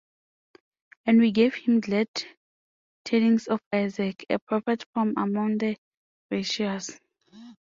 [1.05, 2.07] And We gave him glad
[3.05, 5.77] tidings of Isaac, a prophet from among the
[6.31, 6.99] righteous.